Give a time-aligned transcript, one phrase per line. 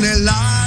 [0.00, 0.59] con el alma,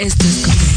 [0.00, 0.69] Esto es como...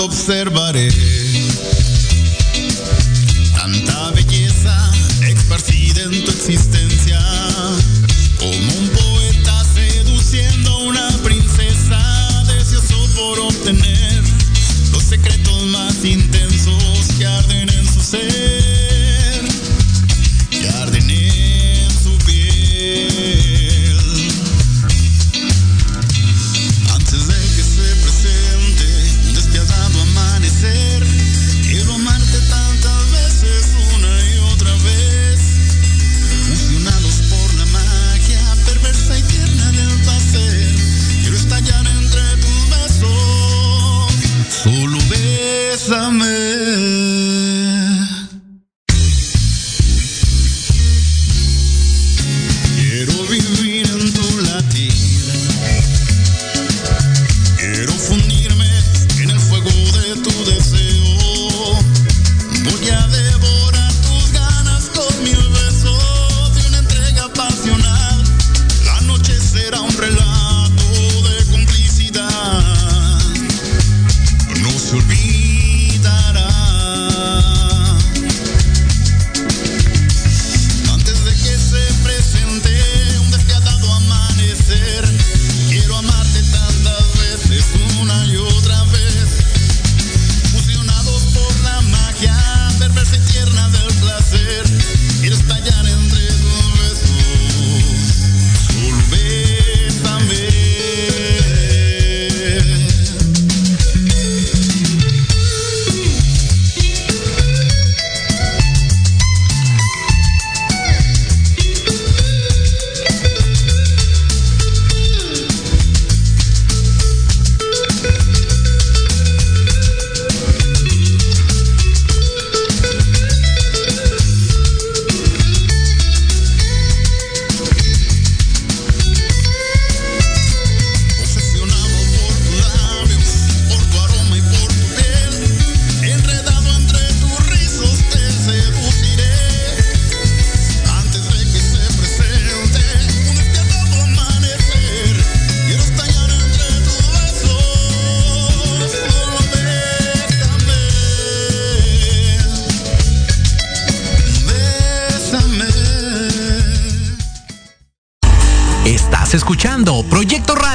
[0.00, 0.88] observaré
[3.54, 4.92] tanta belleza
[5.28, 6.99] esparcida en tu existencia.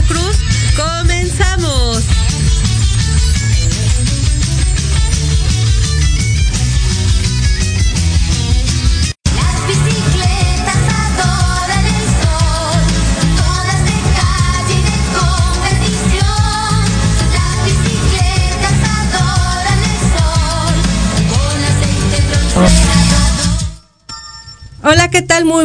[0.00, 0.21] Soy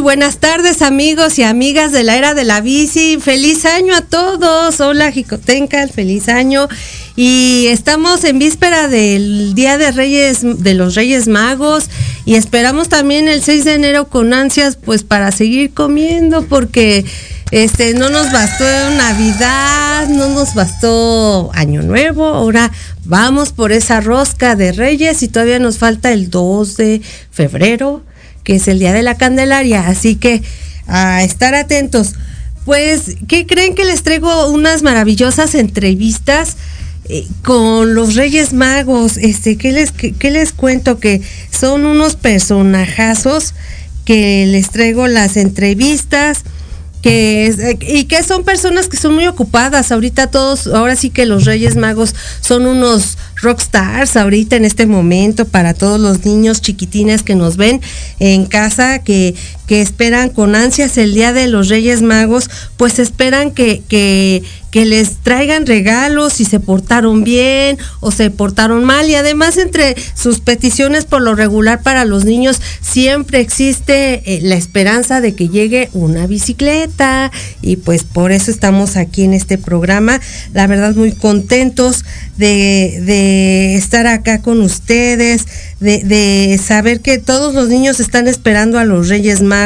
[0.01, 3.17] Buenas tardes, amigos y amigas de la era de la bici.
[3.19, 4.79] Feliz año a todos.
[4.79, 6.67] Hola, Jicotenca, feliz año.
[7.15, 11.89] Y estamos en víspera del Día de Reyes, de los Reyes Magos.
[12.25, 17.03] Y esperamos también el 6 de enero con ansias, pues para seguir comiendo, porque
[17.51, 18.65] este no nos bastó
[18.97, 22.25] Navidad, no nos bastó Año Nuevo.
[22.27, 22.71] Ahora
[23.03, 28.03] vamos por esa rosca de Reyes y todavía nos falta el 2 de febrero
[28.47, 29.89] que es el Día de la Candelaria.
[29.89, 30.41] Así que
[30.87, 32.13] a estar atentos.
[32.63, 36.55] Pues, ¿qué creen que les traigo unas maravillosas entrevistas?
[37.09, 40.97] Eh, con los Reyes Magos, este, ¿qué les, cuento?
[40.97, 43.53] Que son unos personajazos
[44.05, 46.43] que les traigo las entrevistas,
[47.01, 49.91] que eh, y que son personas que son muy ocupadas.
[49.91, 55.45] Ahorita todos, ahora sí que los Reyes Magos son unos rockstars ahorita en este momento
[55.45, 57.81] para todos los niños chiquitines que nos ven
[58.19, 59.35] en casa, que,
[59.67, 64.43] que esperan con ansias el Día de los Reyes Magos, pues esperan que, que,
[64.77, 69.09] les traigan regalos si se portaron bien o se portaron mal.
[69.09, 74.53] Y además entre sus peticiones por lo regular para los niños siempre existe eh, la
[74.53, 77.31] esperanza de que llegue una bicicleta.
[77.63, 80.21] Y pues por eso estamos aquí en este programa,
[80.53, 82.05] la verdad muy contentos
[82.37, 85.47] de, de estar acá con ustedes,
[85.79, 89.56] de, de saber que todos los niños están esperando a los Reyes Magos.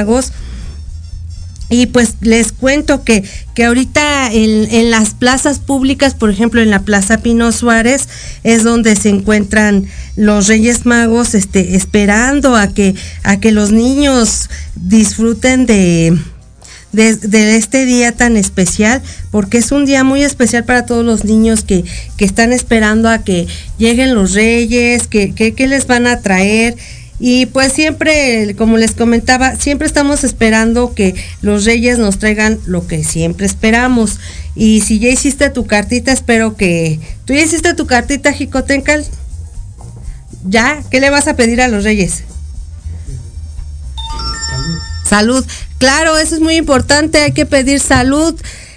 [1.71, 3.23] Y pues les cuento que,
[3.55, 8.09] que ahorita en, en, las plazas públicas, por ejemplo en la Plaza Pino Suárez,
[8.43, 9.85] es donde se encuentran
[10.17, 16.19] los Reyes Magos este, esperando a que, a que los niños disfruten de,
[16.91, 19.01] de, este día tan especial,
[19.31, 21.85] porque es un día muy especial para todos los niños que,
[22.17, 26.75] que están esperando a que lleguen los reyes, que, que les van a traer.
[27.23, 32.87] Y pues siempre, como les comentaba, siempre estamos esperando que los reyes nos traigan lo
[32.87, 34.17] que siempre esperamos.
[34.55, 36.99] Y si ya hiciste tu cartita, espero que...
[37.25, 39.05] ¿Tú ya hiciste tu cartita, Jicotencal?
[40.45, 40.81] ¿Ya?
[40.89, 42.23] ¿Qué le vas a pedir a los reyes?
[44.49, 44.79] Salud.
[45.07, 45.45] Salud.
[45.77, 47.19] Claro, eso es muy importante.
[47.19, 48.33] Hay que pedir salud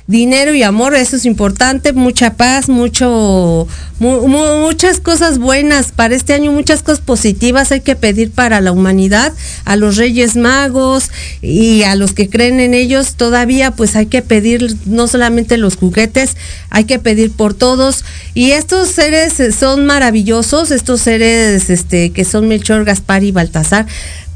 [0.06, 3.66] dinero y amor, eso es importante, mucha paz, mucho,
[3.98, 8.70] mu muchas cosas buenas para este año, muchas cosas positivas hay que pedir para la
[8.70, 9.32] humanidad,
[9.64, 14.20] a los Reyes Magos y a los que creen en ellos, todavía pues hay que
[14.20, 16.36] pedir no solamente los juguetes,
[16.68, 18.04] hay que pedir por todos.
[18.34, 23.86] Y estos seres son maravillosos, estos seres este que son Melchor, Gaspar y Baltasar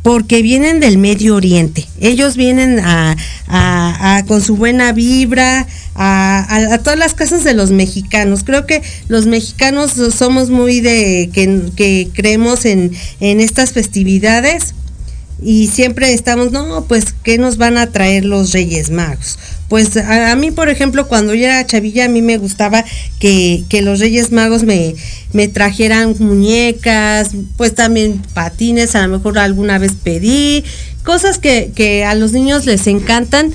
[0.02, 1.86] porque vienen del Medio Oriente.
[2.00, 2.80] Ellos vienen
[4.26, 8.44] con su buena vibra a, todas las casas de los mexicanos.
[8.44, 14.74] Creo que los mexicanos somos muy de que, creemos en estas festividades
[15.40, 19.38] y siempre estamos, no, pues, ¿qué nos van a traer los Reyes Magos?
[19.68, 22.84] Pues a, mí, por ejemplo, cuando yo era chavilla, a mí me gustaba
[23.20, 24.94] que, que los Reyes Magos me,
[25.32, 30.64] me, trajeran muñecas, pues también patines, a lo mejor alguna vez pedí,
[31.04, 33.52] cosas que, que a los niños les encantan.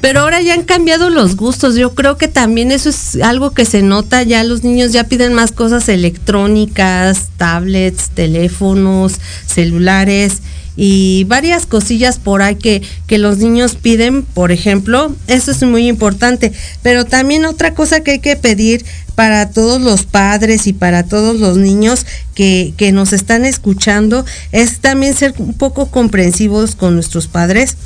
[0.00, 1.74] Pero ahora ya han cambiado los gustos.
[1.74, 4.22] Yo creo que también eso es algo que se nota.
[4.22, 9.14] Ya los niños ya piden más cosas electrónicas, tablets, teléfonos,
[9.46, 10.42] celulares
[10.80, 15.88] y varias cosillas por ahí que, que los niños piden, por ejemplo, eso es muy
[15.88, 16.52] importante.
[16.82, 18.84] Pero también otra cosa que hay que pedir
[19.16, 24.78] para todos los padres y para todos los niños que, que nos están escuchando es
[24.78, 27.76] también ser un poco comprensivos con nuestros padres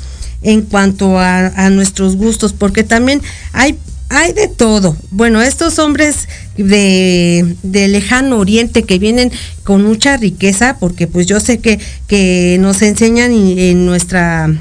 [0.43, 3.77] en cuanto a, a nuestros gustos, porque también hay
[4.13, 4.95] hay de todo.
[5.09, 9.31] Bueno, estos hombres de, de, lejano oriente que vienen
[9.63, 14.53] con mucha riqueza, porque pues yo sé que, que nos enseñan en nuestra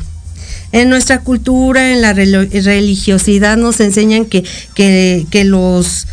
[0.72, 4.42] en nuestra cultura, en la religiosidad, nos enseñan que,
[4.74, 6.06] que, que los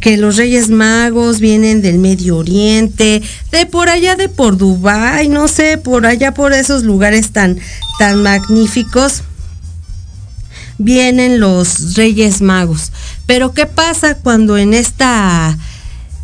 [0.00, 5.48] que los Reyes Magos vienen del Medio Oriente, de por allá de por Dubái, no
[5.48, 7.58] sé, por allá por esos lugares tan,
[7.98, 9.22] tan magníficos
[10.78, 12.92] vienen los Reyes Magos.
[13.26, 15.56] Pero ¿qué pasa cuando en esta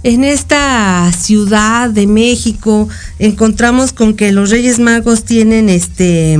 [0.03, 6.39] en esta ciudad de México encontramos con que los Reyes Magos tienen este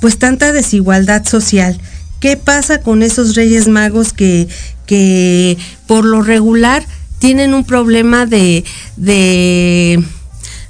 [0.00, 1.80] pues tanta desigualdad social?
[2.24, 4.48] ¿Qué pasa con esos Reyes Magos que,
[4.86, 6.82] que por lo regular
[7.18, 8.64] tienen un problema de,
[8.96, 10.02] de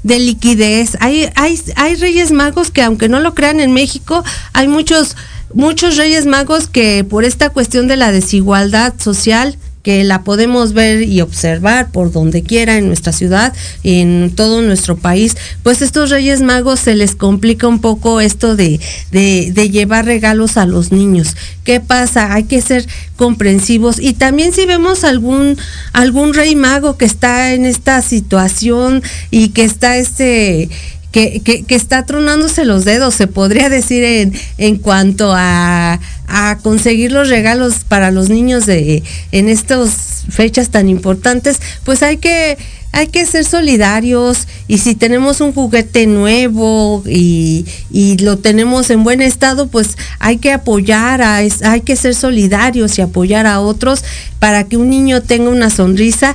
[0.02, 0.96] de liquidez.
[0.98, 5.16] Hay, hay, hay reyes magos que aunque no lo crean en México, hay muchos
[5.54, 11.02] muchos reyes magos que por esta cuestión de la desigualdad social que la podemos ver
[11.02, 13.52] y observar por donde quiera en nuestra ciudad
[13.84, 18.80] en todo nuestro país, pues estos Reyes Magos se les complica un poco esto de,
[19.12, 21.36] de, de, llevar regalos a los niños.
[21.64, 22.32] ¿Qué pasa?
[22.32, 25.58] Hay que ser comprensivos y también si vemos algún,
[25.92, 30.70] algún Rey Mago que está en esta situación y que está este
[31.14, 37.28] que, está tronándose los dedos, se podría decir en, en cuanto a, a, conseguir los
[37.28, 42.58] regalos para los niños de en estas fechas tan importantes, pues hay que
[42.90, 44.48] hay que ser solidarios.
[44.66, 50.38] Y si tenemos un juguete nuevo y, y lo tenemos en buen estado, pues hay
[50.38, 54.04] que apoyar, a, hay que ser solidarios y apoyar a otros
[54.40, 56.34] para que un niño tenga una sonrisa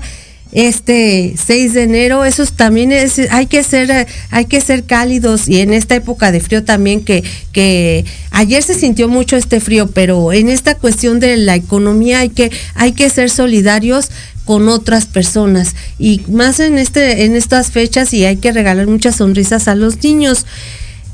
[0.52, 5.60] este 6 de enero, eso también es, hay que ser, hay que ser cálidos y
[5.60, 10.34] en esta época de frío también que, que ayer se sintió mucho este frío, pero
[10.34, 14.10] en esta cuestión de la economía hay que, hay que ser solidarios
[14.46, 19.18] con otras personas y más en este en estas fechas y hay que regalar muchas
[19.18, 20.48] sonrisas a los niños.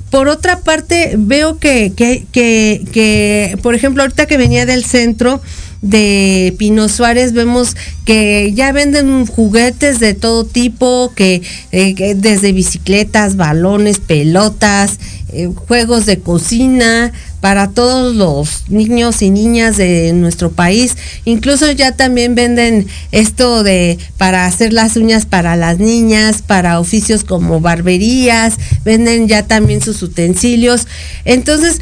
[0.10, 5.42] Por otra parte, veo que, que, que, que, por ejemplo, ahorita que venía del centro
[5.82, 13.36] de Pino Suárez, vemos que ya venden juguetes de todo tipo, que, eh, desde bicicletas,
[13.36, 17.12] balones, pelotas, eh, juegos de cocina,
[17.46, 20.98] para todos los niños y niñas de nuestro país.
[21.26, 27.24] Incluso ya también venden esto de para hacer las uñas para las niñas, para oficios
[27.24, 30.88] como barberías, venden ya también sus utensilios.
[31.24, 31.82] Entonces,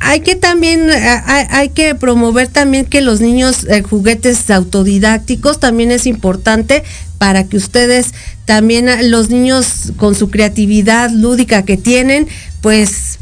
[0.00, 5.90] hay que también eh, hay, que promover también que los niños eh, juguetes autodidácticos también
[5.90, 6.84] es importante
[7.18, 8.12] para que ustedes
[8.44, 12.28] también a- los niños con su creatividad lúdica que tienen
[12.60, 13.18] pues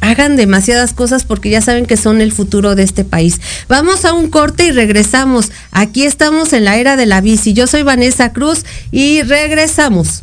[0.00, 3.40] hagan demasiadas cosas porque ya saben que son el futuro de este país.
[3.68, 5.52] Vamos a un corte y regresamos.
[5.70, 7.52] Aquí estamos en la era de la bici.
[7.52, 10.22] Yo soy Vanessa Cruz y regresamos.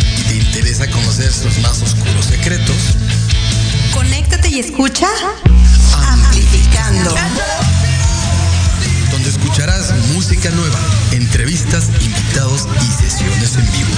[0.51, 2.75] interesa conocer sus más oscuros secretos,
[3.93, 5.07] conéctate y escucha
[6.09, 7.15] Amplificando.
[9.11, 10.77] donde escucharás música nueva,
[11.11, 13.91] entrevistas, invitados y sesiones en vivo.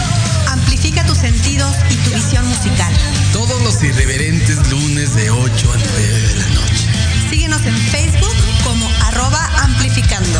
[0.48, 2.94] Amplifica tus sentidos y tu visión musical.
[3.32, 6.88] Todos los irreverentes lunes de 8 a 9 de la noche.
[7.32, 10.40] Síguenos en Facebook como arroba amplificando.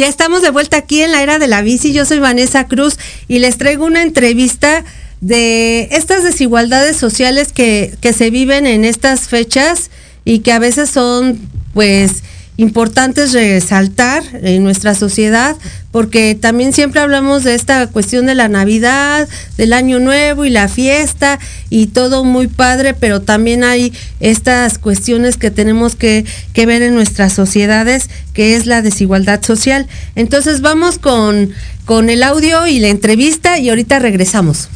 [0.00, 1.92] Ya estamos de vuelta aquí en la era de la bici.
[1.92, 2.96] Yo soy Vanessa Cruz
[3.28, 4.82] y les traigo una entrevista
[5.20, 9.90] de estas desigualdades sociales que, que se viven en estas fechas
[10.24, 11.38] y que a veces son
[11.74, 12.22] pues
[12.60, 15.56] importantes resaltar en nuestra sociedad
[15.92, 20.68] porque también siempre hablamos de esta cuestión de la Navidad, del Año Nuevo y la
[20.68, 21.38] fiesta
[21.70, 26.94] y todo muy padre, pero también hay estas cuestiones que tenemos que, que ver en
[26.94, 29.86] nuestras sociedades, que es la desigualdad social.
[30.14, 31.50] Entonces vamos con,
[31.86, 34.68] con el audio y la entrevista y ahorita regresamos.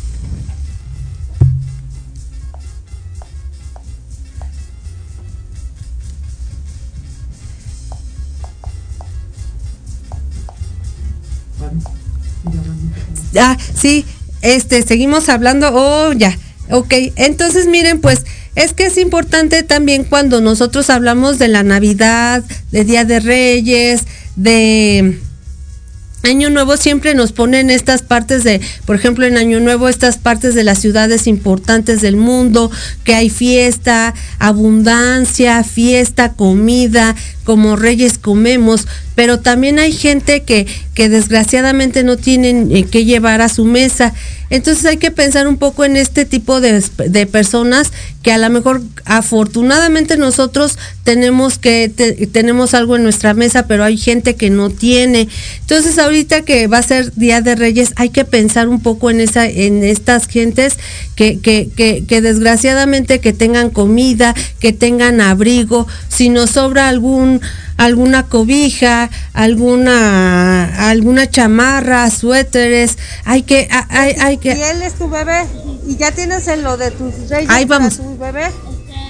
[13.38, 14.04] Ah, sí,
[14.42, 16.38] este, seguimos hablando, oh, ya,
[16.70, 22.44] ok, entonces miren, pues es que es importante también cuando nosotros hablamos de la Navidad,
[22.70, 24.02] de Día de Reyes,
[24.36, 25.18] de
[26.24, 30.54] Año Nuevo, siempre nos ponen estas partes de, por ejemplo, en Año Nuevo, estas partes
[30.54, 32.70] de las ciudades importantes del mundo,
[33.04, 41.08] que hay fiesta, abundancia, fiesta, comida, como reyes comemos, pero también hay gente que, que
[41.08, 44.12] desgraciadamente no tienen eh, que llevar a su mesa.
[44.50, 48.48] Entonces hay que pensar un poco en este tipo de, de personas que a lo
[48.50, 54.50] mejor afortunadamente nosotros tenemos que te- tenemos algo en nuestra mesa, pero hay gente que
[54.50, 55.28] no tiene.
[55.60, 59.20] Entonces ahorita que va a ser Día de Reyes, hay que pensar un poco en
[59.20, 60.78] esa en estas gentes
[61.16, 67.40] que que, que, que desgraciadamente que tengan comida, que tengan abrigo, si nos sobra algún
[67.76, 75.08] alguna cobija, alguna alguna chamarra, suéteres, hay que hay, hay ¿Y que él es tu
[75.08, 75.44] bebé?
[75.86, 77.96] ¿Y ya tienes en lo de tus reyes Ahí vamos.
[77.96, 78.50] tu bebé?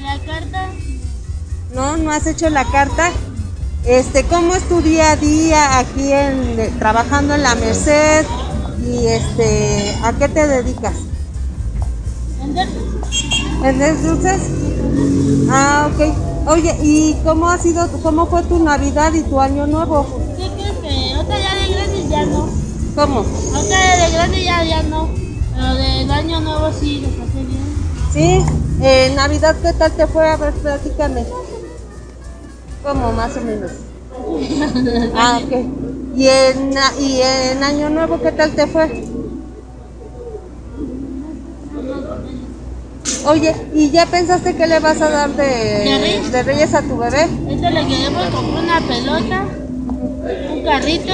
[0.03, 0.69] la carta.
[1.75, 1.97] ¿No?
[1.97, 3.11] ¿No has hecho la carta?
[3.85, 8.25] Este, ¿cómo es tu día a día aquí en trabajando en la Merced?
[8.87, 10.95] Y este, ¿a qué te dedicas?
[13.63, 14.41] ¿Vendes dulces?
[15.51, 16.34] Ah, ok.
[16.47, 20.05] Oye, ¿y cómo ha sido, cómo fue tu Navidad y tu Año Nuevo?
[20.37, 22.49] ¿Qué crees que otra ya de grande ya no?
[22.95, 23.21] ¿Cómo?
[23.21, 25.09] Otra ya de grande ya, ya no.
[25.55, 27.65] Pero del año nuevo sí lo pasé bien.
[28.13, 28.45] ¿Sí?
[28.83, 30.29] Eh, Navidad, ¿qué tal te fue?
[30.29, 31.25] A ver, platícame.
[32.83, 33.71] ¿Cómo, más o menos?
[35.17, 35.53] Ah, ok.
[36.15, 39.05] ¿Y en, ¿Y en Año Nuevo qué tal te fue?
[43.27, 46.33] Oye, ¿y ya pensaste que le vas a dar ¿De de, Reyes?
[46.33, 47.25] de Reyes a tu bebé?
[47.51, 49.45] Este le queremos comprar una pelota,
[50.53, 51.13] un carrito,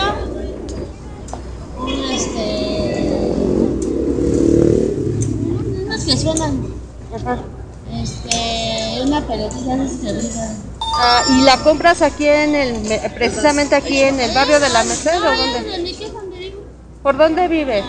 [1.79, 3.33] un este.
[5.85, 6.67] unos que suenan.
[8.03, 9.03] Este.
[9.03, 10.31] una pelotita de.
[11.03, 14.85] Ah, ¿Y la compras aquí en el, me- precisamente aquí en el barrio de la
[14.85, 15.95] Merced o Ah, dónde?
[17.03, 17.83] ¿Por dónde vive?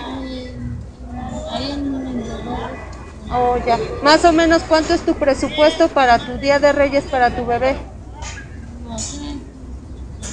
[3.34, 3.80] Oh, ya.
[4.04, 7.78] Más o menos, ¿cuánto es tu presupuesto para tu Día de Reyes para tu bebé?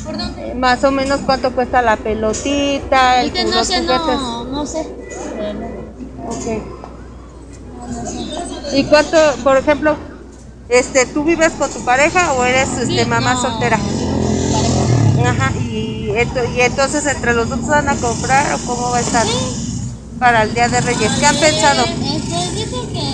[0.04, 0.54] ¿Por dónde?
[0.54, 3.20] Más o menos, ¿cuánto cuesta la pelotita?
[3.20, 4.80] El, no sé, no, no sé.
[6.26, 6.62] Ok.
[8.72, 9.96] ¿Y cuánto, por ejemplo,
[10.68, 13.42] este, tú vives con tu pareja o eres este, mamá no.
[13.42, 13.78] soltera?
[15.26, 19.00] Ajá, y, esto- y entonces entre los dos van a comprar o cómo va a
[19.00, 19.26] estar
[20.18, 21.12] para el Día de Reyes.
[21.18, 21.85] ¿Qué han pensado?
[21.85, 23.07] Este, dice que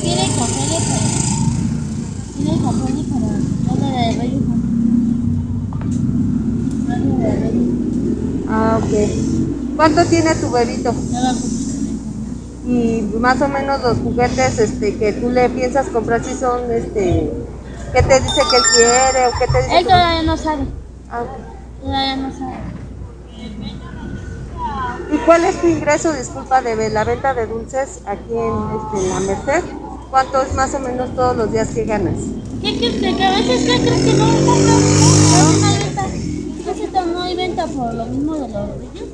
[0.00, 1.06] quiere comprarle para.
[2.36, 3.30] Quiere comprarle para.
[4.18, 4.42] Reyes.
[6.88, 7.68] Darle de Reyes.
[8.48, 8.92] Ah, ok.
[9.76, 10.94] ¿Cuánto tiene tu bebito?
[12.66, 17.32] Y más o menos los juguetes este, que tú le piensas comprar si son, este,
[17.92, 19.78] ¿qué te dice que él quiere o qué te dice?
[19.78, 20.64] Él todavía no sabe.
[21.10, 21.82] Ah, ok.
[21.82, 22.70] Todavía no sabe.
[25.10, 29.08] ¿Y cuál es tu ingreso, disculpa, de la venta de dulces aquí en, este, en
[29.10, 29.64] la Merced?
[30.10, 32.18] ¿Cuánto es más o menos todos los días que ganas?
[32.62, 36.02] ¿Qué crees que a veces qué crees que no no hay venta.
[36.92, 39.08] To- no hay venta por lo mismo de los reyes.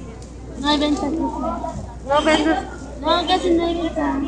[0.59, 1.07] No hay venta.
[1.09, 2.59] ¿No vendes?
[3.01, 4.21] No, casi no hay venta.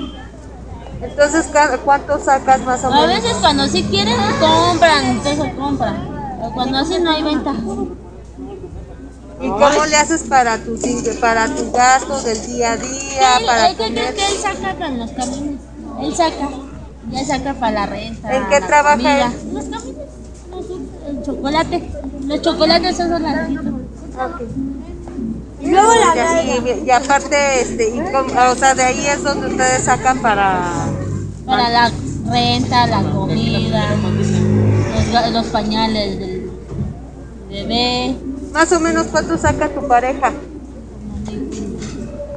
[1.01, 3.07] Entonces, ¿ca- ¿cuánto sacas más o A menos?
[3.23, 6.09] veces cuando sí quieren, compran, entonces compran.
[6.39, 7.55] Pero cuando así no hay venta.
[9.41, 13.71] ¿Y cómo le haces para tus ing- para tus gastos del día a día, para
[13.71, 14.15] él, ¿qué comer?
[14.15, 15.61] que él saca con los camiones?
[16.01, 16.49] Él saca.
[17.11, 18.37] Ya saca para la renta.
[18.37, 19.27] ¿En qué trabaja comida.
[19.27, 19.55] él?
[19.55, 20.07] Los camiones.
[21.09, 21.91] El chocolate.
[22.27, 23.65] Los chocolates son los larguitos.
[25.61, 29.49] Y luego la y, y aparte, este, y com- o sea, de ahí es donde
[29.49, 30.87] ustedes sacan para...
[31.47, 31.91] Para la
[32.27, 33.97] renta, la comida,
[35.33, 36.51] los pañales del
[37.49, 38.17] bebé.
[38.53, 40.33] Más o menos, ¿cuánto saca tu pareja?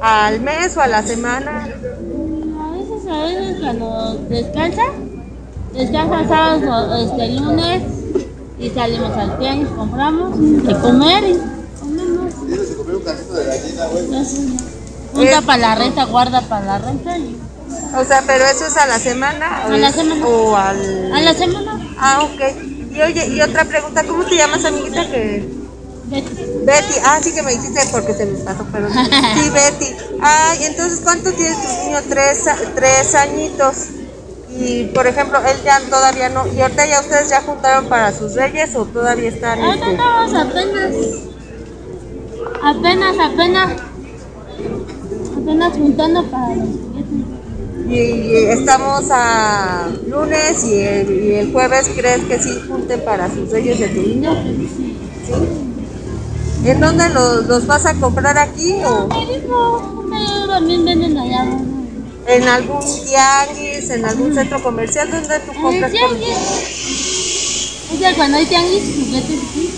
[0.00, 1.64] ¿Al mes o a la semana?
[1.64, 4.82] A veces, a veces cuando descansa,
[5.72, 7.82] descansa sábados, este lunes
[8.58, 11.40] y salimos al tianguis, compramos de comer y
[11.80, 12.34] comemos.
[15.14, 17.36] Junta para la renta, guarda para la renta y
[17.96, 19.64] O sea, pero eso es a la semana.
[19.68, 20.26] o A la es- semana.
[20.26, 21.12] O al...
[21.12, 21.80] a la semana.
[21.98, 22.40] Ah, ok.
[22.94, 25.08] Y oye, y otra pregunta, ¿cómo te llamas, amiguita?
[25.10, 25.61] Que...
[26.04, 26.34] Betty.
[26.64, 28.88] Betty, ah, sí que me dijiste porque se me pasó, pero
[29.34, 29.86] sí, Betty.
[30.20, 31.98] Ay, entonces, ¿cuánto tiene tu niño?
[32.08, 32.44] Tres,
[32.74, 33.76] tres añitos.
[34.50, 38.34] Y, por ejemplo, él ya todavía no, y ahorita ya ustedes ya juntaron para sus
[38.34, 40.94] reyes o todavía están, Ahorita este, estamos apenas,
[42.62, 43.72] apenas, apenas,
[45.36, 47.26] apenas juntando para los juguetes.
[47.88, 53.30] y, y estamos a lunes y el, y el jueves, ¿crees que sí junten para
[53.30, 54.34] sus reyes de tu niño?
[55.26, 55.71] ¿Sí?
[56.64, 61.44] ¿En dónde los, los vas a comprar aquí o Me me también venden allá.
[62.28, 65.92] en algún tianguis, en algún centro comercial donde tú compras?
[67.92, 69.70] O sea, cuando hay tianguis, juguetes aquí.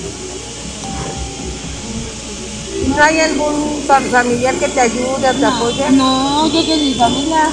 [2.89, 5.91] ¿No hay algún familiar que te ayude o te apoye?
[5.93, 7.49] No, yo que mi familia.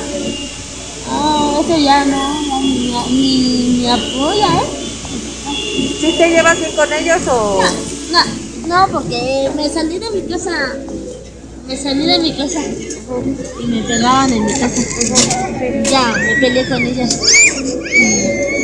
[1.10, 5.98] No, eso ya no, ni, ni, ni apoya, ¿eh?
[6.00, 7.60] ¿Sí te llevas bien con ellos o...?
[8.12, 8.41] No, no,
[8.92, 10.76] porque me salí de mi casa,
[11.68, 12.62] me salí de mi casa
[13.60, 14.82] y me pegaban en mi casa.
[15.90, 17.20] Ya, me peleé con ellas.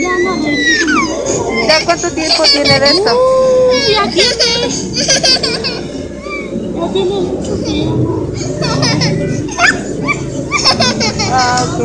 [0.01, 3.19] Ya no, me ¿Ya cuánto tiempo tiene de esto?
[3.69, 4.69] Uy, ya tiene.
[6.73, 8.27] Ya tiene mucho tiempo.
[11.29, 11.79] Ah, ok.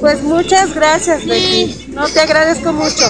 [0.00, 1.86] Pues muchas gracias, Betty.
[1.92, 3.09] No, te agradezco mucho.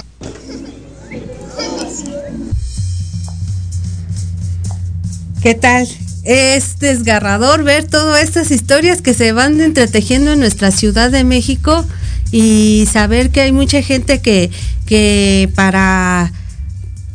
[5.41, 5.87] ¿Qué tal?
[6.23, 11.83] Es desgarrador ver todas estas historias que se van entretejiendo en nuestra Ciudad de México
[12.31, 14.51] y saber que hay mucha gente que,
[14.85, 16.31] que para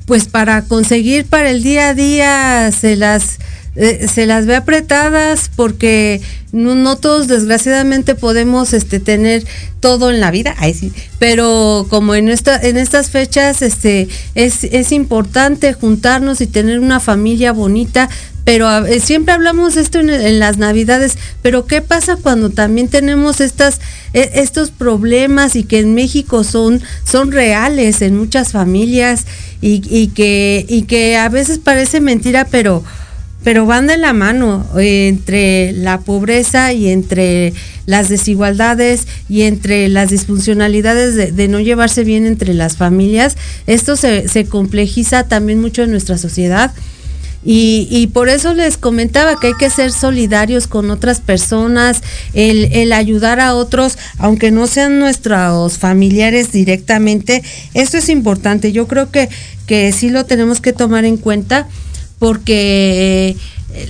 [0.06, 3.38] pues para conseguir para el día a día se las
[3.76, 6.22] eh, se las ve apretadas porque
[6.52, 9.44] no, todos desgraciadamente podemos este tener
[9.80, 10.92] todo en la vida, Ay, sí.
[11.18, 17.00] pero como en esta, en estas fechas este es, es importante juntarnos y tener una
[17.00, 18.08] familia bonita,
[18.46, 23.80] pero eh, siempre hablamos esto en, las navidades, pero ¿qué pasa cuando también tenemos estas,
[24.14, 29.26] eh, estos problemas y que en México son, son reales en muchas familias
[29.60, 32.84] y, y, que, y que a veces parece mentira, pero
[33.47, 37.53] pero van de la mano eh, entre la pobreza y entre
[37.86, 43.36] las desigualdades y entre las disfuncionalidades de, no llevarse bien entre las familias.
[43.68, 46.74] Esto se, complejiza también mucho en nuestra sociedad.
[47.44, 52.03] Y, y, por eso les comentaba que hay que ser solidarios con otras personas,
[52.34, 57.44] el, el, ayudar a otros, aunque no sean nuestros familiares directamente,
[57.74, 58.72] esto es importante.
[58.72, 59.28] Yo creo que,
[59.68, 61.68] que sí lo tenemos que tomar en cuenta
[62.18, 63.36] porque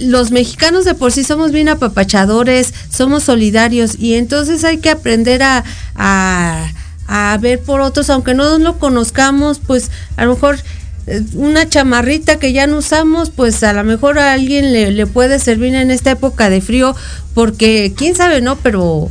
[0.00, 5.42] los mexicanos de por sí somos bien apapachadores, somos solidarios y entonces hay que aprender
[5.42, 5.64] a,
[5.94, 6.72] a,
[7.06, 10.58] a ver por otros, aunque no lo conozcamos, pues a lo mejor
[11.34, 15.38] una chamarrita que ya no usamos, pues a lo mejor a alguien le, le puede
[15.38, 16.96] servir en esta época de frío,
[17.32, 18.56] porque quién sabe, ¿no?
[18.56, 19.10] Pero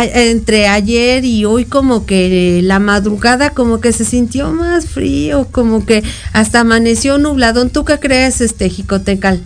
[0.00, 5.84] entre ayer y hoy como que la madrugada como que se sintió más frío, como
[5.84, 7.70] que hasta amaneció nubladón.
[7.70, 9.42] ¿Tú qué crees, este Jicotecal?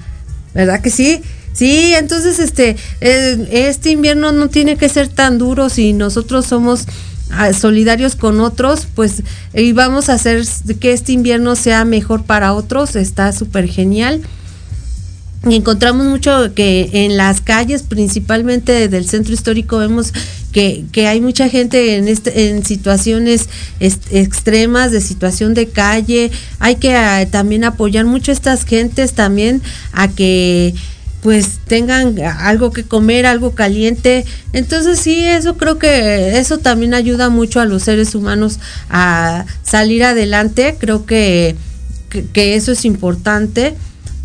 [0.54, 1.22] ¿Verdad que sí?
[1.52, 6.86] Sí, entonces este eh, este invierno no tiene que ser tan duro si nosotros somos
[7.58, 9.22] solidarios con otros, pues
[9.52, 10.44] y vamos a hacer
[10.78, 14.22] que este invierno sea mejor para otros, está súper genial.
[15.48, 20.12] Encontramos mucho que en las calles, principalmente del centro histórico, vemos
[20.50, 26.32] que, que hay mucha gente en, este, en situaciones extremas, de situación de calle.
[26.58, 30.74] Hay que a, también apoyar mucho a estas gentes también a que
[31.22, 34.24] pues tengan algo que comer, algo caliente.
[34.52, 38.58] Entonces sí, eso creo que eso también ayuda mucho a los seres humanos
[38.90, 40.76] a salir adelante.
[40.78, 41.54] Creo que,
[42.32, 43.76] que eso es importante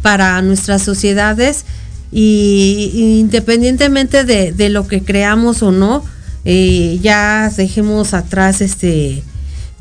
[0.02, 1.66] para nuestras sociedades
[2.12, 6.04] y, independientemente de, de, lo que creamos o no,
[6.44, 9.24] eh, ya dejemos atrás este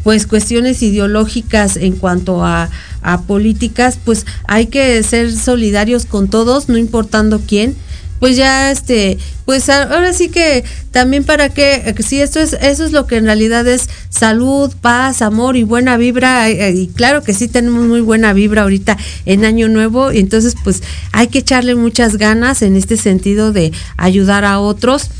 [0.03, 2.71] pues cuestiones ideológicas en cuanto a,
[3.03, 7.77] a, políticas, pues hay que ser solidarios con todos, no importando quién.
[8.21, 12.93] Pues ya este, pues ahora sí que también para que si esto es eso es
[12.93, 17.49] lo que en realidad es salud, paz, amor y buena vibra y claro que sí
[17.49, 22.61] tenemos muy buena vibra ahorita en año nuevo, entonces pues hay que echarle muchas ganas
[22.61, 25.11] en este sentido de ayudar a otros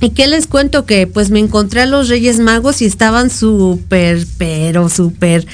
[0.00, 0.84] ¿Y qué les cuento?
[0.84, 5.46] Que pues me encontré a los Reyes Magos y estaban súper, pero súper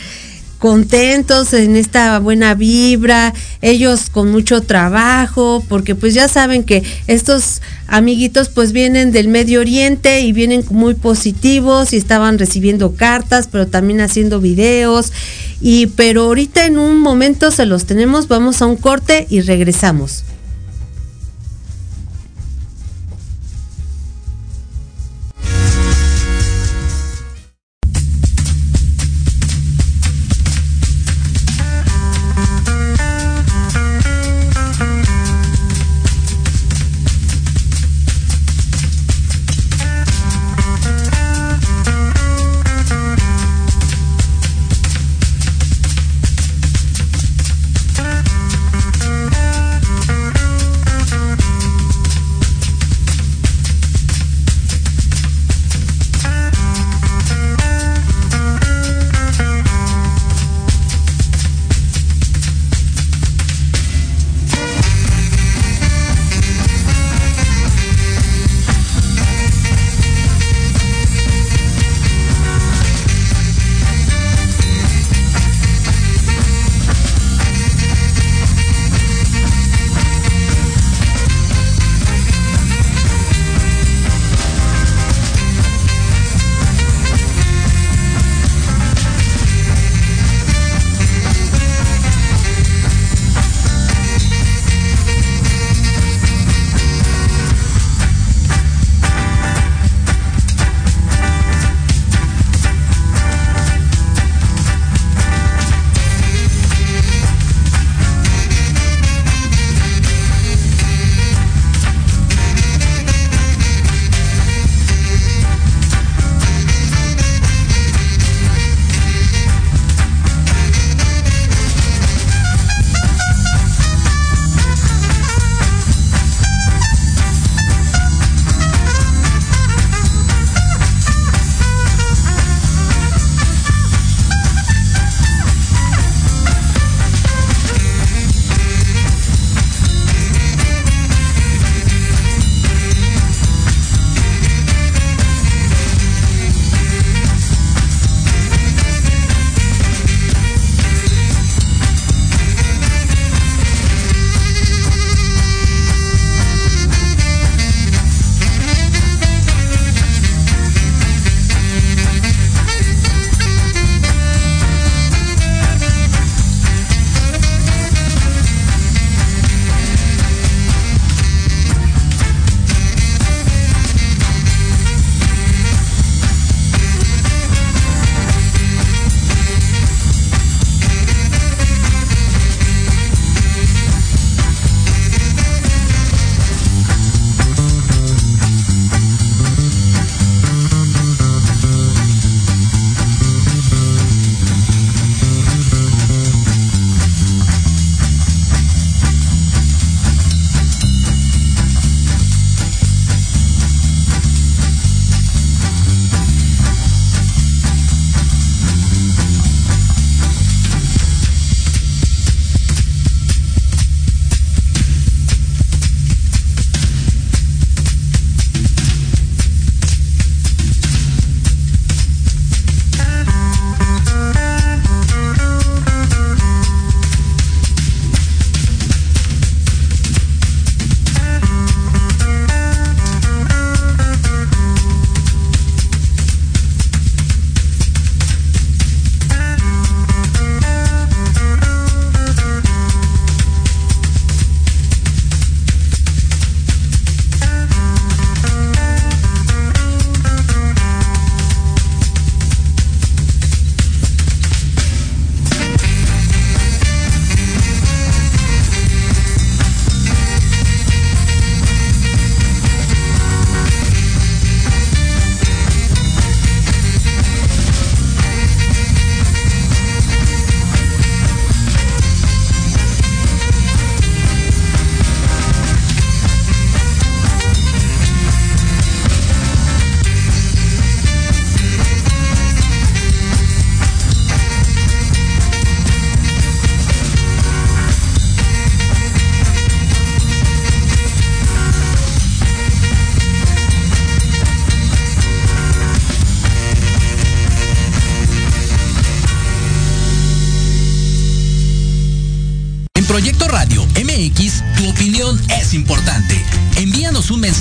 [0.63, 7.61] contentos en esta buena vibra, ellos con mucho trabajo, porque pues ya saben que estos
[7.89, 13.67] amiguitos pues vienen del Medio Oriente y vienen muy positivos y estaban recibiendo cartas, pero
[13.67, 15.13] también haciendo videos
[15.61, 20.23] y pero ahorita en un momento se los tenemos, vamos a un corte y regresamos.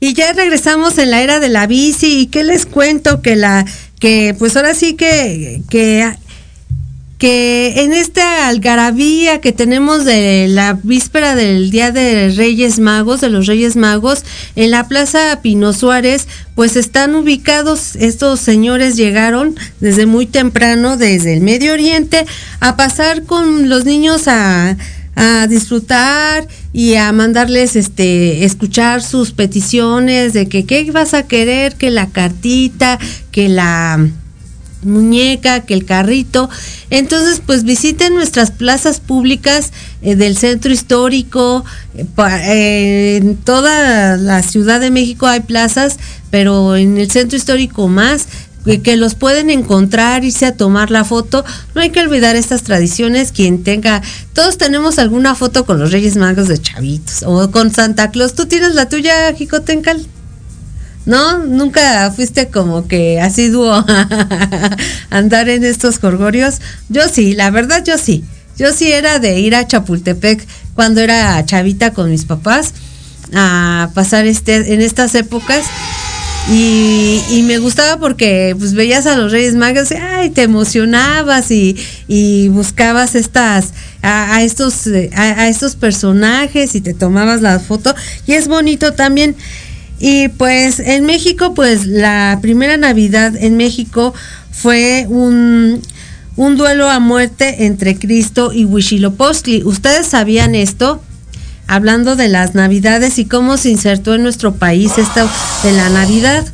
[0.00, 2.20] Y ya regresamos en la era de la bici.
[2.20, 3.64] Y qué les cuento que la
[3.98, 6.14] que pues ahora sí que que
[7.18, 13.28] que en esta algarabía que tenemos de la víspera del Día de Reyes Magos, de
[13.28, 14.22] los Reyes Magos,
[14.54, 21.34] en la Plaza Pino Suárez, pues están ubicados, estos señores llegaron desde muy temprano, desde
[21.34, 22.24] el Medio Oriente,
[22.60, 24.76] a pasar con los niños a,
[25.18, 31.74] a disfrutar y a mandarles este escuchar sus peticiones de que qué vas a querer,
[31.74, 33.00] que la cartita,
[33.32, 34.08] que la
[34.82, 36.48] muñeca, que el carrito.
[36.90, 41.64] Entonces, pues visiten nuestras plazas públicas eh, del centro histórico.
[41.96, 42.04] eh,
[42.44, 45.98] eh, en toda la Ciudad de México hay plazas,
[46.30, 48.28] pero en el centro histórico más
[48.76, 51.44] que, los pueden encontrar, irse a tomar la foto.
[51.74, 53.32] No hay que olvidar estas tradiciones.
[53.32, 54.02] Quien tenga,
[54.32, 58.34] todos tenemos alguna foto con los Reyes Magos de Chavitos o con Santa Claus.
[58.34, 60.06] ¿Tú tienes la tuya, Jicotencal?
[61.06, 61.38] ¿No?
[61.38, 64.76] Nunca fuiste como que asiduo a
[65.10, 66.60] andar en estos jorgorios.
[66.90, 68.24] Yo sí, la verdad yo sí.
[68.58, 72.74] Yo sí era de ir a Chapultepec cuando era chavita con mis papás
[73.34, 75.64] a pasar este en estas épocas
[76.50, 79.88] y, y me gustaba porque pues veías a los Reyes Magos
[80.24, 81.76] y te emocionabas y,
[82.06, 87.94] y buscabas estas a, a estos a, a estos personajes y te tomabas la foto
[88.26, 89.36] y es bonito también
[90.00, 94.14] y pues en México pues la primera Navidad en México
[94.50, 95.82] fue un
[96.36, 99.64] un duelo a muerte entre Cristo y Huitzilopochtli.
[99.64, 101.02] ¿Ustedes sabían esto?
[101.68, 105.28] Hablando de las Navidades y cómo se insertó en nuestro país esto
[105.62, 106.46] de la Navidad.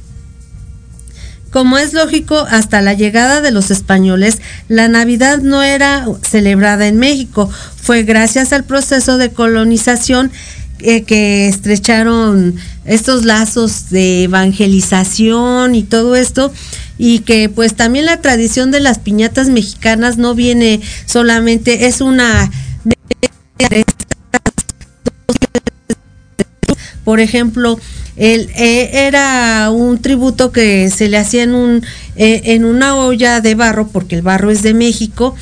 [1.51, 6.99] Como es lógico, hasta la llegada de los españoles, la Navidad no era celebrada en
[6.99, 7.49] México.
[7.77, 10.33] Fue gracias al proceso de colonización
[10.81, 16.53] eh, que estrecharon estos lazos de evangelización y todo esto
[16.99, 22.51] y que pues también la tradición de las piñatas mexicanas no viene solamente es una
[27.05, 27.78] por ejemplo
[28.16, 31.84] el, eh, era un tributo que se le hacía en un
[32.16, 35.34] eh, en una olla de barro porque el barro es de México.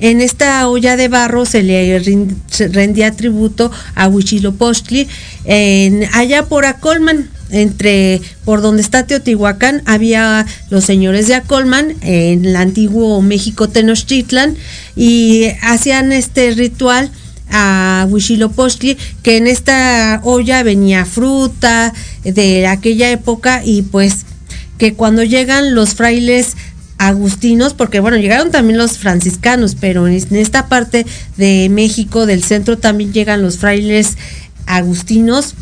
[0.00, 2.00] En esta olla de barro se le
[2.70, 5.08] rendía tributo a Huitzilopochtli
[5.44, 12.44] en, allá por Acolman entre por donde está Teotihuacán había los señores de Acolman en
[12.44, 14.56] el antiguo México Tenochtitlan
[14.94, 17.10] y hacían este ritual
[17.50, 21.92] a Huitzilopochtli que en esta olla venía fruta
[22.24, 24.24] de aquella época y pues
[24.78, 26.56] que cuando llegan los frailes
[26.98, 32.76] agustinos, porque bueno, llegaron también los franciscanos, pero en esta parte de México, del centro,
[32.76, 34.16] también llegan los frailes
[34.66, 35.54] agustinos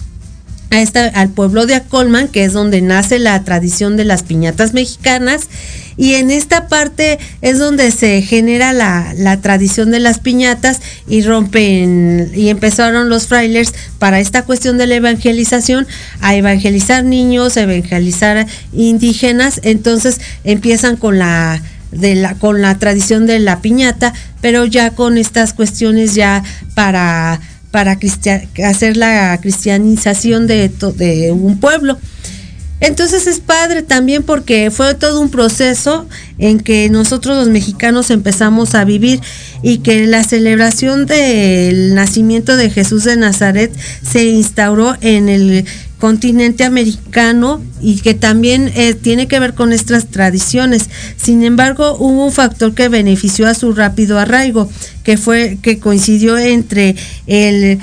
[0.70, 4.74] a esta, al pueblo de Acolman, que es donde nace la tradición de las piñatas
[4.74, 5.48] mexicanas.
[5.96, 11.22] Y en esta parte es donde se genera la, la tradición de las piñatas y
[11.22, 15.86] rompen y empezaron los frailes para esta cuestión de la evangelización
[16.20, 19.60] a evangelizar niños, a evangelizar indígenas.
[19.62, 21.62] Entonces empiezan con la
[21.92, 26.42] de la con la tradición de la piñata, pero ya con estas cuestiones ya
[26.74, 27.40] para
[27.76, 27.98] para
[28.64, 31.98] hacer la cristianización de un pueblo.
[32.80, 36.08] Entonces es padre también porque fue todo un proceso
[36.38, 39.20] en que nosotros los mexicanos empezamos a vivir
[39.62, 43.70] y que la celebración del nacimiento de Jesús de Nazaret
[44.02, 45.66] se instauró en el
[45.98, 50.88] continente americano y que también eh, tiene que ver con nuestras tradiciones.
[51.16, 54.68] Sin embargo, hubo un factor que benefició a su rápido arraigo,
[55.02, 57.78] que fue que coincidió entre el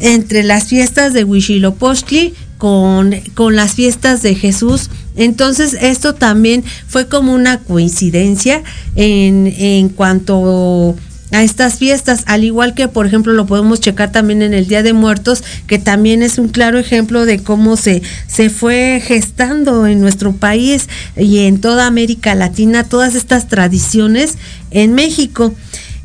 [0.00, 4.90] entre las fiestas de Huitzilopochtli con, con las fiestas de Jesús.
[5.16, 8.62] Entonces esto también fue como una coincidencia
[8.94, 10.94] en, en cuanto
[11.30, 14.82] a estas fiestas, al igual que por ejemplo lo podemos checar también en el Día
[14.82, 20.00] de Muertos, que también es un claro ejemplo de cómo se, se fue gestando en
[20.00, 24.36] nuestro país y en toda América Latina todas estas tradiciones
[24.70, 25.54] en México.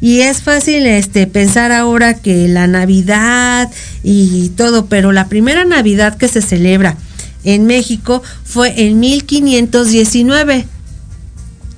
[0.01, 3.71] y es fácil este pensar ahora que la Navidad
[4.03, 6.97] y todo, pero la primera Navidad que se celebra
[7.45, 10.65] en México fue en 1519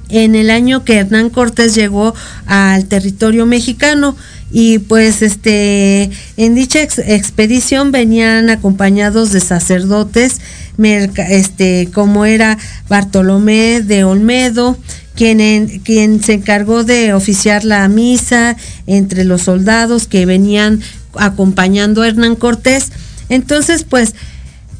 [0.10, 2.14] en el año que Hernán Cortés llegó
[2.46, 4.16] al territorio mexicano.
[4.52, 10.40] Y pues este en dicha expedición venían acompañados de sacerdotes
[10.78, 14.78] este como era Bartolomé de Olmedo
[15.16, 20.82] quien, quien se encargó de oficiar la misa entre los soldados que venían
[21.18, 22.92] acompañando a Hernán Cortés.
[23.30, 24.14] Entonces pues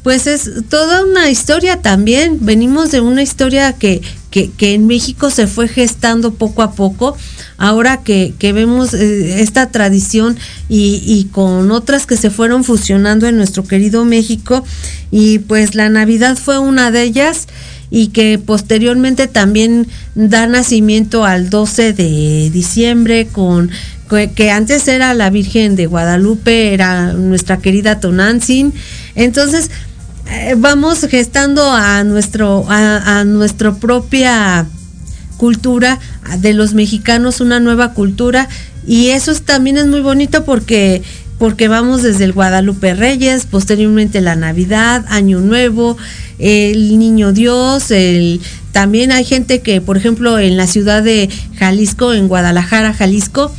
[0.06, 2.38] pues es toda una historia también.
[2.40, 7.16] Venimos de una historia que, que, en México se fue gestando poco a poco.
[7.58, 10.36] Ahora que, que vemos eh, esta tradición
[10.68, 14.64] y, y, con otras que se fueron fusionando en nuestro querido México.
[15.10, 17.48] Y pues la Navidad fue una de ellas
[17.90, 23.72] y que posteriormente también da nacimiento al 12 de diciembre con
[24.36, 28.72] que antes era la Virgen de Guadalupe, era nuestra querida Tonantzin.
[29.16, 29.70] Entonces,
[30.56, 34.66] vamos gestando a nuestro a, nuestra propia
[35.36, 35.98] cultura
[36.38, 38.48] de los mexicanos una nueva cultura.
[38.86, 41.02] Y eso también es muy bonito porque
[41.38, 45.98] porque vamos desde el Guadalupe Reyes, posteriormente la Navidad, Año Nuevo,
[46.38, 48.40] el Niño Dios, el
[48.72, 53.50] también hay gente que, por ejemplo, en la ciudad de Jalisco, en Guadalajara, Jalisco,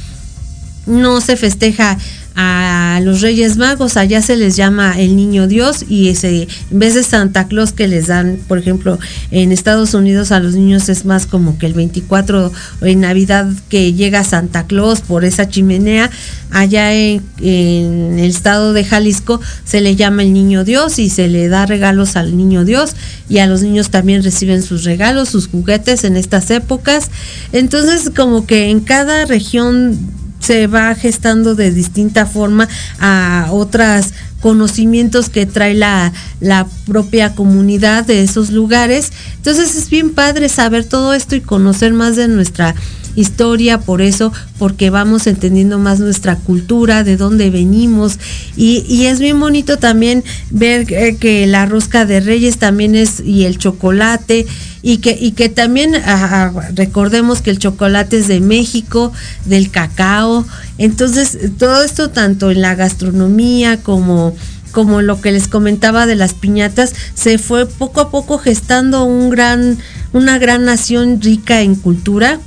[0.86, 1.98] no se festeja
[2.40, 6.94] a los Reyes Magos, allá se les llama el Niño Dios y ese, en vez
[6.94, 9.00] de Santa Claus que les dan, por ejemplo,
[9.32, 13.94] en Estados Unidos a los niños es más como que el 24 en Navidad que
[13.94, 16.12] llega Santa Claus por esa chimenea,
[16.52, 21.28] allá en, en el estado de Jalisco se le llama el Niño Dios y se
[21.30, 22.96] le da regalos al Niño Dios
[23.30, 27.10] y a los niños también reciben sus regalos, sus juguetes en estas épocas.
[27.52, 29.98] Entonces como que en cada región
[30.48, 32.70] se va gestando de distinta forma
[33.00, 39.12] a otros conocimientos que trae la, la propia comunidad de esos lugares.
[39.36, 42.76] Entonces es bien padre saber todo esto y conocer más de nuestra
[43.18, 48.20] historia, por eso, porque vamos entendiendo más nuestra cultura, de dónde venimos.
[48.56, 53.58] Y, es bien bonito también ver que la rosca de reyes también es, y el
[53.58, 54.46] chocolate,
[54.84, 59.12] y que, y que también ah, ah, recordemos que el chocolate es de México,
[59.46, 60.46] del cacao.
[60.78, 64.36] Entonces, todo esto tanto en la gastronomía como
[64.74, 69.32] como lo que les comentaba de las piñatas, se fue poco a poco gestando un
[69.32, 69.80] gran,
[70.14, 72.40] una gran nación rica en cultura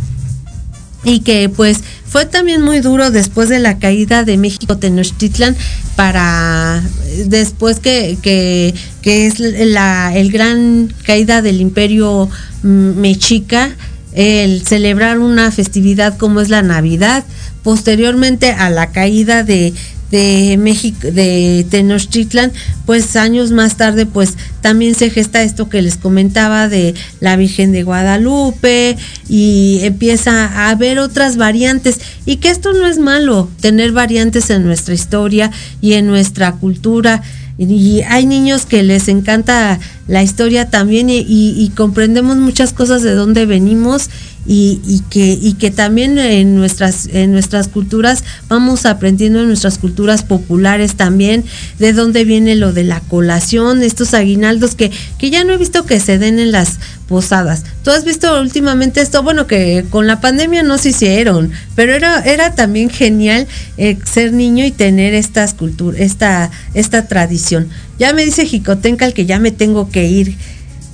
[1.04, 5.56] y que pues fue también muy duro después de la caída de México Tenochtitlan
[5.96, 6.82] para
[7.26, 12.28] después que, que, es la el gran caída del imperio
[12.62, 13.70] mexica
[14.12, 17.24] el celebrar una festividad como es la Navidad.
[17.62, 19.72] Posteriormente a la caída de,
[20.10, 22.52] de México, de Tenochtitlan,
[22.86, 27.72] pues años más tarde, pues también se gesta esto que les comentaba de la Virgen
[27.72, 28.96] de Guadalupe
[29.28, 32.00] y empieza a haber otras variantes.
[32.26, 35.50] Y que esto no es malo, tener variantes en nuestra historia
[35.80, 37.22] y en nuestra cultura.
[37.58, 43.44] Y hay niños que les encanta la historia también y, comprendemos muchas cosas de dónde
[43.46, 44.08] venimos
[44.52, 50.24] y, que, y que también en nuestras, en nuestras culturas vamos aprendiendo en nuestras culturas
[50.24, 51.44] populares también
[51.78, 55.86] de dónde viene lo de la colación, estos aguinaldos que, que ya no he visto
[55.86, 57.62] que se den en las posadas.
[57.84, 59.22] ¿Tú has visto últimamente esto?
[59.22, 63.46] Bueno, que con la pandemia no se hicieron, pero era, era también genial
[63.76, 67.68] eh, ser niño y tener estas culturas, esta, esta tradición.
[68.00, 70.36] Ya me dice Jicotencal que ya me tengo que ir.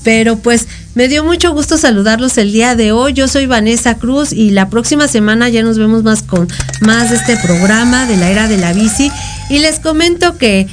[0.05, 3.13] Pero pues me dio mucho gusto saludarlos el día de hoy.
[3.13, 6.49] Yo soy Vanessa Cruz y la próxima semana ya nos vemos más con
[6.81, 9.13] más de este programa de la era de la bici.
[9.51, 10.67] Y les comento que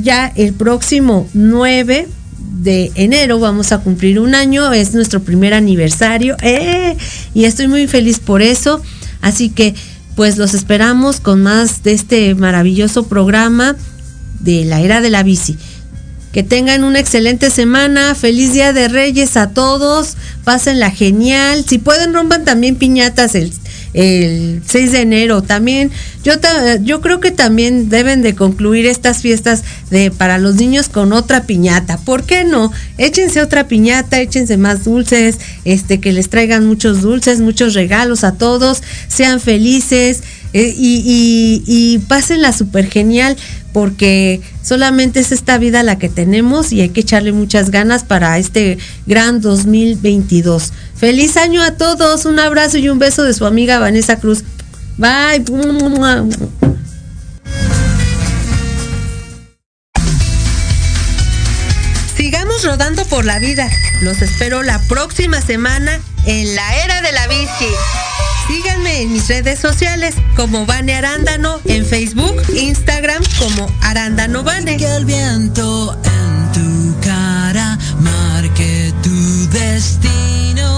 [0.00, 2.06] ya el próximo 9
[2.38, 6.96] de enero vamos a cumplir un año, es nuestro primer aniversario ¡eh!
[7.34, 8.80] y estoy muy feliz por eso.
[9.22, 9.74] Así que
[10.14, 13.74] pues los esperamos con más de este maravilloso programa
[14.38, 15.58] de la era de la bici.
[16.34, 21.64] Que tengan una excelente semana, feliz día de Reyes a todos, pásenla genial.
[21.64, 23.52] Si pueden rompan también piñatas el
[23.94, 25.42] el 6 de enero.
[25.42, 25.90] También
[26.22, 26.32] yo,
[26.82, 31.44] yo creo que también deben de concluir estas fiestas de para los niños con otra
[31.44, 31.96] piñata.
[31.98, 32.72] ¿Por qué no?
[32.98, 38.32] Échense otra piñata, échense más dulces, este que les traigan muchos dulces, muchos regalos a
[38.32, 40.22] todos, sean felices
[40.52, 43.36] eh, y, y, y pásenla súper genial
[43.74, 48.38] porque solamente es esta vida la que tenemos y hay que echarle muchas ganas para
[48.38, 50.72] este gran 2022.
[51.04, 52.24] Feliz año a todos.
[52.24, 54.42] Un abrazo y un beso de su amiga Vanessa Cruz.
[54.96, 55.44] Bye.
[62.16, 63.68] Sigamos rodando por la vida.
[64.00, 67.68] Los espero la próxima semana en la era de la bici.
[68.48, 74.78] Síganme en mis redes sociales como Vane Arándano en Facebook, Instagram como Arándano Vane.
[74.78, 80.73] Que el viento en tu cara marque tu destino.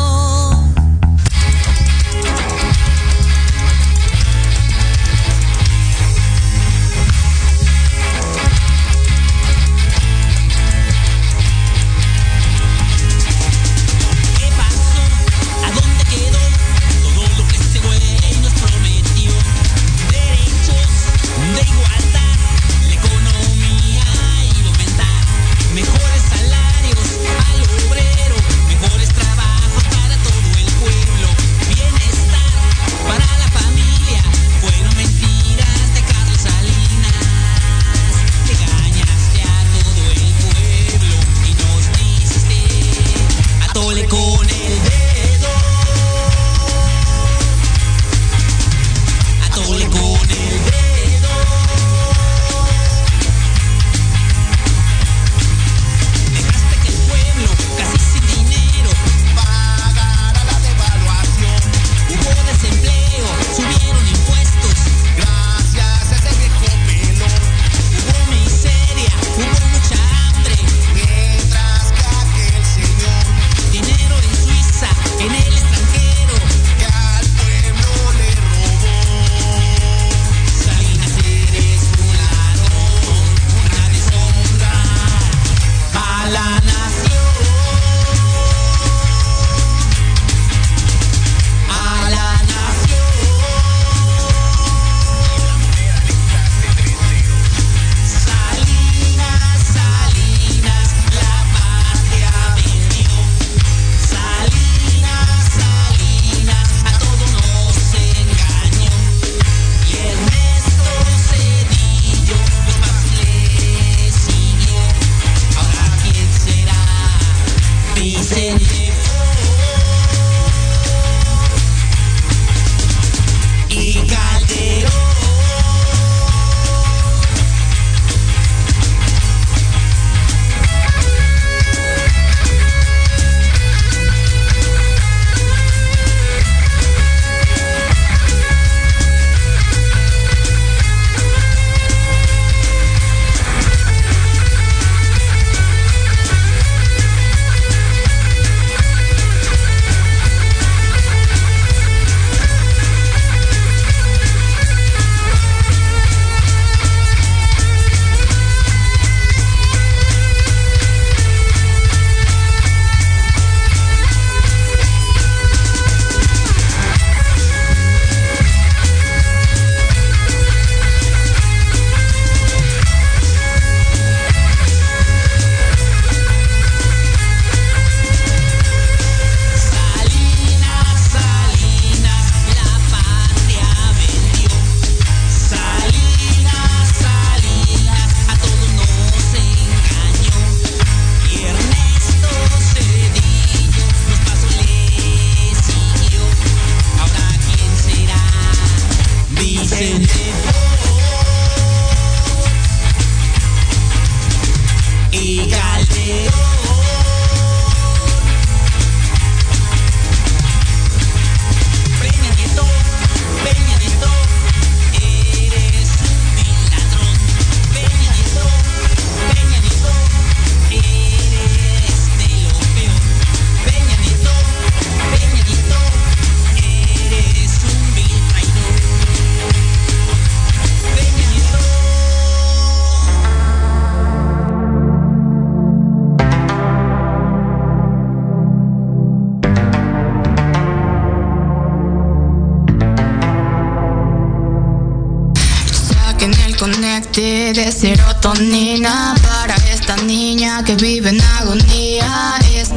[248.39, 252.35] para esta niña que vive en agonía.
[252.55, 252.77] Esto,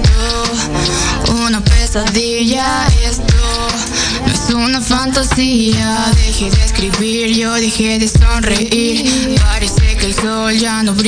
[1.45, 3.23] una pesadilla, esto
[4.25, 6.13] no es una fantasía.
[6.15, 9.37] Dejé de escribir, yo dejé de sonreír.
[9.41, 10.99] Parece que el sol ya no brilla.